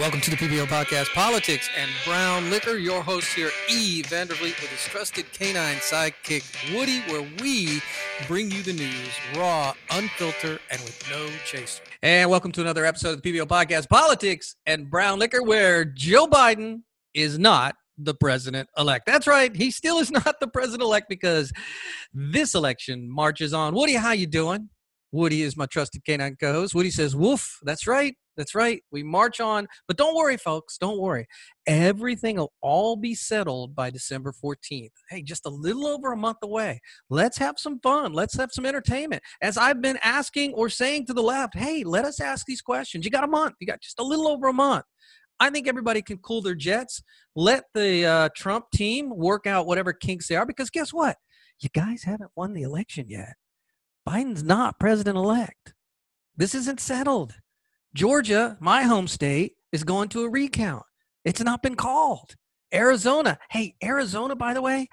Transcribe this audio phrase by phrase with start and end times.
[0.00, 2.78] Welcome to the PBO Podcast, Politics and Brown Liquor.
[2.78, 4.02] Your host here, E.
[4.04, 7.82] Vandervliet, with his trusted canine sidekick, Woody, where we
[8.26, 11.82] bring you the news raw, unfiltered, and with no chaser.
[12.02, 16.26] And welcome to another episode of the PBO Podcast, Politics and Brown Liquor, where Joe
[16.26, 16.80] Biden
[17.12, 19.04] is not the president elect.
[19.04, 21.52] That's right, he still is not the president elect because
[22.14, 23.74] this election marches on.
[23.74, 24.70] Woody, how you doing?
[25.12, 26.74] Woody is my trusted canine co-host.
[26.74, 28.14] Woody says, "Woof." That's right.
[28.40, 28.82] That's right.
[28.90, 30.78] We march on, but don't worry, folks.
[30.78, 31.26] Don't worry.
[31.66, 34.88] Everything will all be settled by December 14th.
[35.10, 36.80] Hey, just a little over a month away.
[37.10, 38.14] Let's have some fun.
[38.14, 39.22] Let's have some entertainment.
[39.42, 43.04] As I've been asking or saying to the left, hey, let us ask these questions.
[43.04, 43.56] You got a month.
[43.60, 44.86] You got just a little over a month.
[45.38, 47.02] I think everybody can cool their jets.
[47.36, 51.18] Let the uh, Trump team work out whatever kinks they are because guess what?
[51.60, 53.34] You guys haven't won the election yet.
[54.08, 55.74] Biden's not president elect.
[56.36, 57.34] This isn't settled.
[57.94, 60.84] Georgia, my home state, is going to a recount.
[61.24, 62.36] It's not been called.
[62.72, 64.88] Arizona, hey, Arizona, by the way,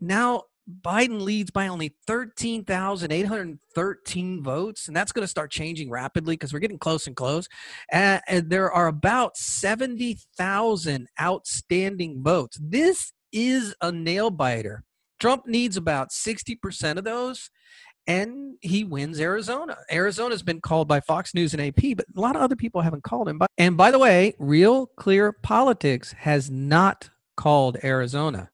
[0.00, 0.44] now
[0.82, 6.58] Biden leads by only 13,813 votes, and that's going to start changing rapidly because we're
[6.58, 7.48] getting close and close.
[7.92, 12.58] Uh, and there are about 70,000 outstanding votes.
[12.60, 14.84] This is a nail biter.
[15.18, 17.50] Trump needs about 60% of those
[18.08, 19.76] and he wins Arizona.
[19.92, 23.04] Arizona's been called by Fox News and AP, but a lot of other people haven't
[23.04, 23.40] called him.
[23.56, 28.50] And by the way, Real Clear Politics has not called Arizona.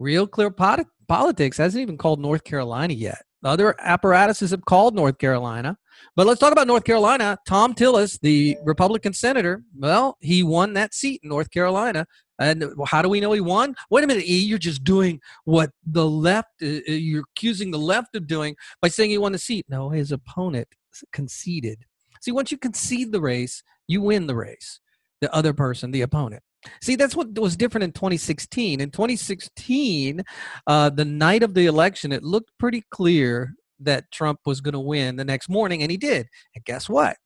[0.00, 3.22] Real Clear Politics hasn't even called North Carolina yet.
[3.44, 5.78] Other apparatuses have called North Carolina.
[6.16, 7.38] But let's talk about North Carolina.
[7.46, 12.06] Thom Tillis, the Republican senator, well, he won that seat in North Carolina
[12.38, 13.74] and how do we know he won?
[13.90, 17.78] Wait a minute, E, you're just doing what the left, uh, uh, you're accusing the
[17.78, 19.66] left of doing by saying he won the seat.
[19.68, 20.68] No, his opponent
[21.12, 21.84] conceded.
[22.20, 24.80] See, once you concede the race, you win the race,
[25.20, 26.42] the other person, the opponent.
[26.80, 28.80] See, that's what was different in 2016.
[28.80, 30.24] In 2016,
[30.66, 34.80] uh, the night of the election, it looked pretty clear that Trump was going to
[34.80, 36.26] win the next morning, and he did.
[36.54, 37.16] And guess what?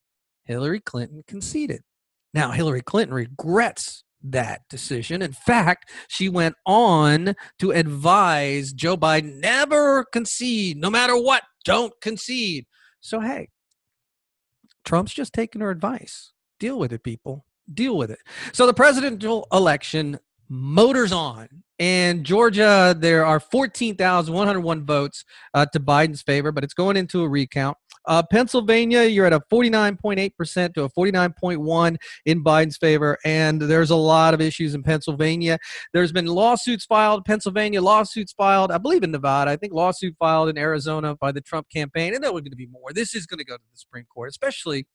[0.44, 1.82] Hillary Clinton conceded.
[2.34, 5.22] Now, Hillary Clinton regrets that decision.
[5.22, 11.92] In fact, she went on to advise Joe Biden never concede, no matter what, don't
[12.00, 12.66] concede.
[13.00, 13.48] So, hey,
[14.84, 16.32] Trump's just taking her advice.
[16.58, 17.44] Deal with it, people.
[17.72, 18.18] Deal with it.
[18.52, 21.48] So, the presidential election motors on.
[21.78, 25.24] And Georgia, there are 14,101 votes
[25.54, 27.76] uh, to Biden's favor, but it's going into a recount.
[28.08, 33.96] Uh, Pennsylvania, you're at a 49.8% to a 49.1 in Biden's favor, and there's a
[33.96, 35.58] lot of issues in Pennsylvania.
[35.92, 39.50] There's been lawsuits filed, Pennsylvania lawsuits filed, I believe in Nevada.
[39.50, 42.56] I think lawsuit filed in Arizona by the Trump campaign, and there are going to
[42.56, 42.94] be more.
[42.94, 44.86] This is going to go to the Supreme Court, especially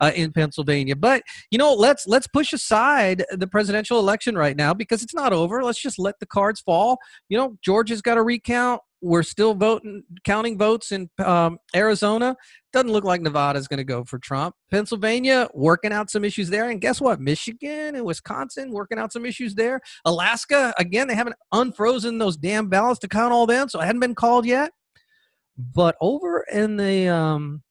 [0.00, 0.96] uh, in Pennsylvania.
[0.96, 5.34] But you know, let's let's push aside the presidential election right now because it's not
[5.34, 5.62] over.
[5.62, 6.98] Let's just let the cards fall.
[7.28, 12.36] You know, Georgia's got a recount we're still voting, counting votes in um, Arizona.
[12.72, 14.54] Doesn't look like Nevada is going to go for Trump.
[14.70, 17.20] Pennsylvania working out some issues there, and guess what?
[17.20, 19.80] Michigan and Wisconsin working out some issues there.
[20.04, 24.00] Alaska again, they haven't unfrozen those damn ballots to count all them, so it hadn't
[24.00, 24.70] been called yet.
[25.58, 27.62] But over in the um,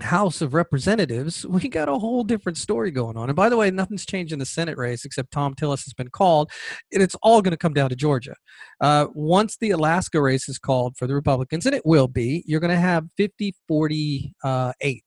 [0.00, 3.28] House of Representatives, we got a whole different story going on.
[3.28, 6.08] And by the way, nothing's changed in the Senate race except Thom Tillis has been
[6.08, 6.50] called,
[6.92, 8.34] and it's all going to come down to Georgia.
[8.80, 12.60] Uh, once the Alaska race is called for the Republicans, and it will be, you're
[12.60, 15.04] going to have 50 48.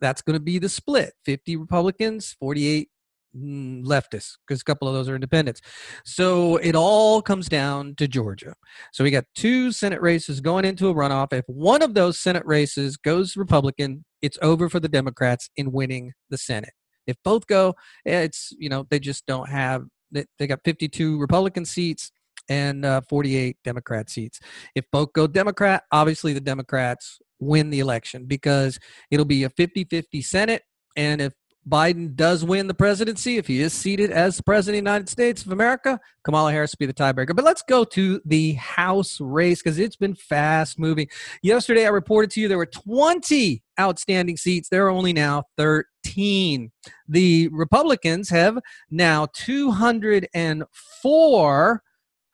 [0.00, 2.88] That's going to be the split 50 Republicans, 48
[3.36, 5.60] Mm, leftists because a couple of those are independents.
[6.04, 8.54] So it all comes down to Georgia.
[8.92, 11.32] So we got two Senate races going into a runoff.
[11.32, 16.12] If one of those Senate races goes Republican, it's over for the Democrats in winning
[16.30, 16.72] the Senate.
[17.06, 17.74] If both go,
[18.06, 22.10] it's, you know, they just don't have, they, they got 52 Republican seats
[22.48, 24.40] and uh, 48 Democrat seats.
[24.74, 28.78] If both go Democrat, obviously the Democrats win the election because
[29.10, 30.62] it'll be a 50 50 Senate.
[30.96, 31.34] And if
[31.68, 35.46] Biden does win the presidency, if he is seated as president of the United States
[35.46, 37.34] of America, Kamala Harris will be the tiebreaker.
[37.34, 41.08] But let's go to the House race because it's been fast moving.
[41.42, 44.68] Yesterday, I reported to you there were 20 outstanding seats.
[44.68, 46.70] There are only now 13.
[47.08, 48.58] The Republicans have
[48.90, 51.82] now 204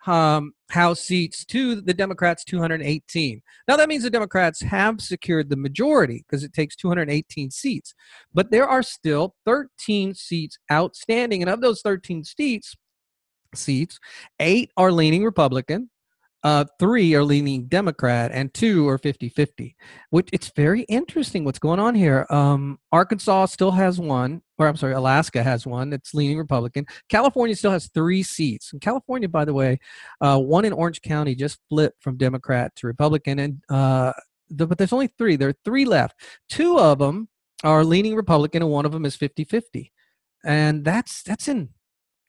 [0.06, 3.42] um, House seats to the Democrats 218.
[3.68, 7.94] Now that means the Democrats have secured the majority because it takes 218 seats,
[8.32, 12.76] but there are still 13 seats outstanding, and of those 13 seats,
[13.54, 13.98] seats,
[14.38, 15.90] eight are leaning Republican.
[16.42, 19.76] Uh, three are leaning Democrat, and two are 50 50.
[20.10, 22.26] Which it's very interesting what's going on here.
[22.30, 26.86] Um, Arkansas still has one, or I'm sorry, Alaska has one that's leaning Republican.
[27.08, 28.72] California still has three seats.
[28.72, 29.78] And California, by the way,
[30.20, 34.12] uh, one in Orange County just flipped from Democrat to Republican, and uh,
[34.48, 35.36] the, but there's only three.
[35.36, 36.16] There are three left.
[36.48, 37.28] Two of them
[37.64, 39.92] are leaning Republican, and one of them is 50 50.
[40.44, 41.70] And that's that's in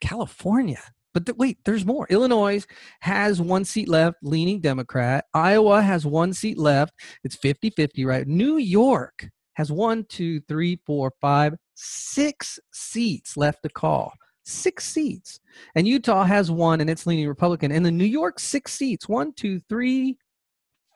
[0.01, 0.81] California.
[1.13, 2.07] But the, wait, there's more.
[2.09, 2.65] Illinois
[3.01, 5.25] has one seat left, leaning Democrat.
[5.33, 6.93] Iowa has one seat left.
[7.23, 8.27] It's 50 50, right?
[8.27, 14.13] New York has one, two, three, four, five, six seats left to call.
[14.43, 15.39] Six seats.
[15.75, 17.71] And Utah has one, and it's leaning Republican.
[17.71, 19.07] And the New York, six seats.
[19.07, 20.17] One, two, three,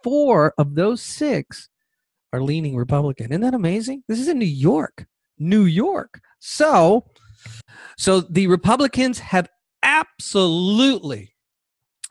[0.03, 1.69] four of those six
[2.33, 3.31] are leaning Republican.
[3.31, 4.03] Isn't that amazing?
[4.07, 5.05] This is in New York.
[5.37, 6.21] New York.
[6.39, 7.05] So,
[7.97, 9.47] so the Republicans have
[9.85, 11.33] absolutely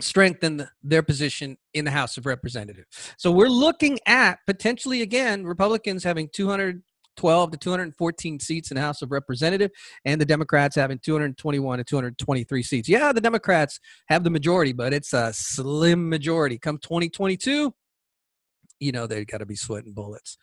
[0.01, 2.87] strengthen their position in the House of Representatives.
[3.19, 9.03] So we're looking at potentially again Republicans having 212 to 214 seats in the House
[9.03, 9.73] of Representatives,
[10.05, 12.89] and the Democrats having 221 to 223 seats.
[12.89, 13.79] Yeah, the Democrats
[14.09, 16.59] have the majority, but it's a slim majority.
[16.59, 17.73] Come 2022,
[18.81, 20.39] you know they've got to be sweating bullets.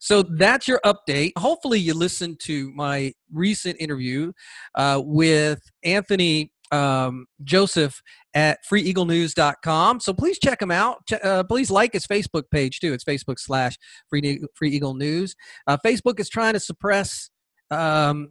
[0.00, 1.32] So that's your update.
[1.38, 4.32] Hopefully, you listened to my recent interview
[4.74, 8.02] uh, with Anthony um, Joseph
[8.34, 10.00] at freeeaglenews.com.
[10.00, 10.98] So please check him out.
[11.22, 12.92] Uh, please like his Facebook page too.
[12.92, 13.76] It's Facebook slash
[14.10, 15.36] Free, Free Eagle News.
[15.66, 17.30] Uh, Facebook is trying to suppress
[17.70, 18.30] um,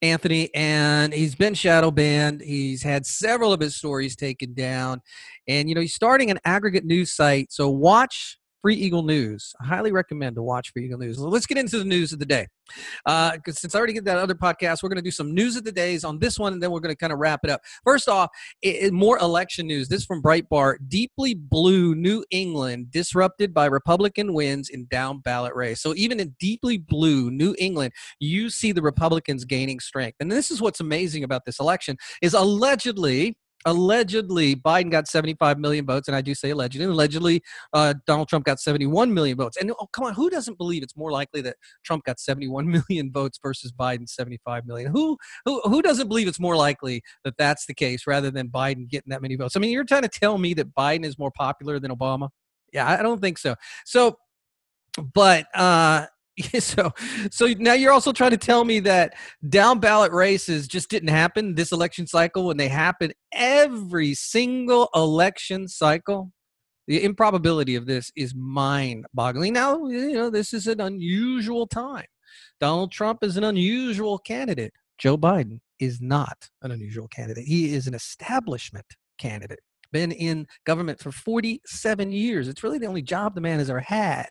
[0.00, 2.40] Anthony, and he's been shadow banned.
[2.40, 5.00] He's had several of his stories taken down,
[5.46, 7.52] and you know he's starting an aggregate news site.
[7.52, 9.52] So watch Free Eagle News.
[9.60, 11.18] I highly recommend to watch Free Eagle News.
[11.18, 12.46] let's get into the news of the day.
[13.04, 15.64] Uh, since I already did that other podcast, we're going to do some news of
[15.64, 17.60] the days on this one, and then we're going to kind of wrap it up.
[17.84, 18.30] First off,
[18.62, 19.88] it, it, more election news.
[19.88, 20.76] This from Breitbart.
[20.88, 25.82] Deeply blue New England disrupted by Republican wins in down ballot race.
[25.82, 30.16] So even in deeply blue New England, you see the Republicans gaining strength.
[30.20, 35.86] And this is what's amazing about this election is allegedly allegedly Biden got 75 million
[35.86, 36.86] votes, and I do say allegedly.
[36.86, 39.56] Allegedly, uh, Donald Trump got 71 million votes.
[39.56, 43.12] And oh, come on, who doesn't believe it's more likely that Trump got 71 million
[43.12, 44.90] votes versus Biden 75 million?
[44.90, 48.88] Who who who doesn't believe it's more likely that that's the case rather than Biden
[48.88, 49.56] getting that many votes?
[49.56, 52.28] I mean, you're trying to tell me that Biden is more popular than Obama?
[52.72, 53.54] Yeah, I don't think so.
[53.84, 54.18] So,
[55.14, 56.06] but uh,
[56.58, 56.92] so
[57.30, 59.14] so now you're also trying to tell me that
[59.48, 65.68] down ballot races just didn't happen this election cycle when they happen every single election
[65.68, 66.32] cycle?
[66.86, 72.06] The improbability of this is mind boggling now you know this is an unusual time.
[72.60, 74.72] Donald trump is an unusual candidate.
[74.98, 77.44] Joe biden is not an unusual candidate.
[77.44, 78.86] He is an establishment
[79.18, 79.60] candidate.
[79.92, 82.48] Been in government for 47 years.
[82.48, 84.28] It's really the only job the man has ever had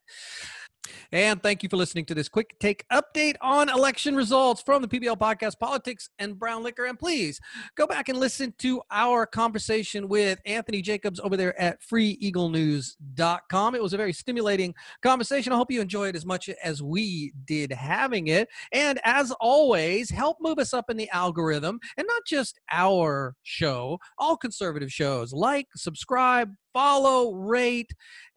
[1.12, 4.88] and thank you for listening to this quick take update on election results from the
[4.88, 6.86] PBL podcast, Politics and Brown Liquor.
[6.86, 7.40] And please
[7.76, 13.76] go back and listen to our conversation with Anthony Jacobs over there at freeeaglenews.com.
[13.76, 15.54] It was a very stimulating conversation.
[15.54, 18.50] I hope you enjoyed as much as we did having it.
[18.72, 24.00] And as always, help move us up in the algorithm and not just our show,
[24.18, 25.34] all conservative shows.
[25.34, 27.92] Like, subscribe, follow, rate.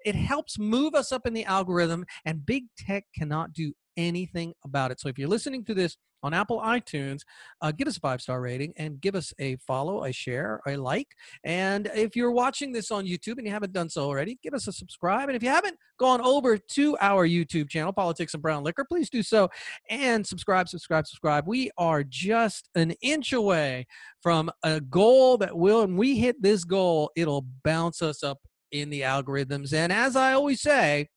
[0.05, 4.91] It helps move us up in the algorithm, and big tech cannot do anything about
[4.91, 5.01] it.
[5.01, 5.97] So if you're listening to this
[6.27, 7.21] on Apple iTunes,
[7.63, 10.77] uh, give us a five star rating and give us a follow, a share, a
[10.77, 11.15] like.
[11.45, 14.67] And if you're watching this on YouTube and you haven't done so already, give us
[14.67, 15.29] a subscribe.
[15.29, 19.09] And if you haven't gone over to our YouTube channel, Politics and Brown Liquor, please
[19.09, 19.49] do so
[19.89, 21.47] and subscribe, subscribe, subscribe.
[21.47, 23.87] We are just an inch away
[24.21, 28.39] from a goal that will, when we hit this goal, it'll bounce us up
[28.73, 29.73] in the algorithms.
[29.73, 31.09] And as I always say,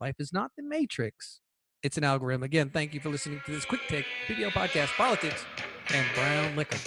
[0.00, 1.39] life is not the matrix
[1.82, 2.42] it's an algorithm.
[2.42, 5.44] Again, thank you for listening to this quick take video podcast, politics,
[5.92, 6.78] and brown liquor.